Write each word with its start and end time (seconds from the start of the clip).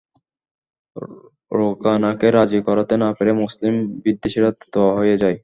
রুকানাকে 1.51 2.27
রাজি 2.31 2.59
করাতে 2.67 2.95
না 3.01 3.09
পেরে 3.17 3.31
মুসলিম 3.43 3.73
বিদ্বেষীরা 4.03 4.49
থ 4.63 4.75
হয়ে 4.97 5.15
যায়। 5.21 5.37